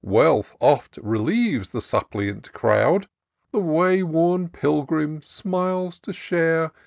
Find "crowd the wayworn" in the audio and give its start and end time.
2.53-4.49